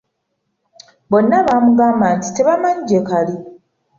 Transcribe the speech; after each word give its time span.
Bonna 1.09 1.37
bamugamba 1.47 2.05
nti 2.17 2.29
tebamanyi 2.35 2.81
gye 2.89 3.01
kali. 3.09 3.35